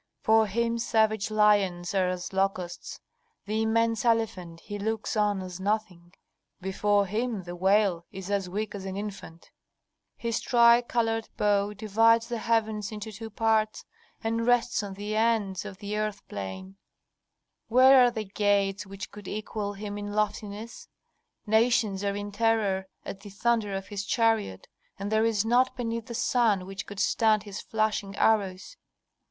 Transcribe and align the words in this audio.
"For 0.23 0.47
Him 0.47 0.79
savage 0.79 1.29
lions 1.29 1.93
are 1.93 2.09
as 2.09 2.33
locusts, 2.33 2.99
the 3.45 3.61
immense 3.61 4.03
elephant 4.03 4.61
He 4.61 4.79
looks 4.79 5.15
on 5.15 5.43
as 5.43 5.59
nothing, 5.59 6.15
before 6.59 7.05
Him 7.05 7.43
the 7.43 7.55
whale 7.55 8.07
is 8.11 8.31
as 8.31 8.49
weak 8.49 8.73
as 8.73 8.83
an 8.85 8.97
infant. 8.97 9.51
"His 10.17 10.39
tricolored 10.39 11.29
bow 11.37 11.75
divides 11.75 12.29
the 12.29 12.39
heavens 12.39 12.91
into 12.91 13.11
two 13.11 13.29
parts 13.29 13.85
and 14.23 14.47
rests 14.47 14.81
on 14.81 14.95
the 14.95 15.15
ends 15.15 15.65
of 15.65 15.77
the 15.77 15.95
earth 15.95 16.27
plain. 16.27 16.77
Where 17.67 18.03
are 18.03 18.09
the 18.09 18.23
gates 18.25 18.87
which 18.87 19.11
could 19.11 19.27
equal 19.27 19.73
Him 19.73 19.99
in 19.99 20.11
loftiness? 20.13 20.87
Nations 21.45 22.03
are 22.03 22.15
in 22.15 22.31
terror 22.31 22.87
at 23.05 23.19
the 23.19 23.29
thunder 23.29 23.75
of 23.75 23.89
His 23.89 24.03
chariot, 24.03 24.67
and 24.97 25.11
there 25.11 25.25
is 25.25 25.45
naught 25.45 25.75
beneath 25.77 26.07
the 26.07 26.15
sun 26.15 26.65
which 26.65 26.87
could 26.87 26.99
stand 26.99 27.43
His 27.43 27.61
flashing 27.61 28.15
arrows. 28.15 28.75